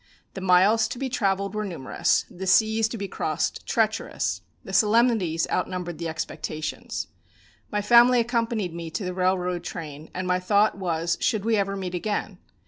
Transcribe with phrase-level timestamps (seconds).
[0.33, 5.45] The miles to be travelled were numerous, the seas to be crossed treacherous, the solemnities
[5.51, 7.05] outnumbered the expectations.
[7.71, 11.75] My family accompanied me to the railroad train, and my thought was should we ever
[11.75, 12.39] meet again?